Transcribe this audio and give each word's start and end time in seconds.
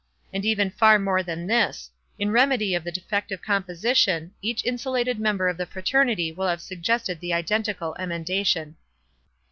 And 0.33 0.43
even 0.45 0.71
far 0.71 0.97
more 0.97 1.21
than 1.21 1.45
this; 1.45 1.91
in 2.17 2.31
remedy 2.31 2.73
of 2.73 2.83
the 2.83 2.91
defective 2.91 3.43
composition, 3.43 4.31
each 4.41 4.65
insulated 4.65 5.19
member 5.19 5.47
of 5.47 5.57
the 5.57 5.67
fraternity 5.67 6.31
would 6.31 6.49
have 6.49 6.59
suggested 6.59 7.19
the 7.19 7.33
identical 7.33 7.95
emendation. 7.99 8.77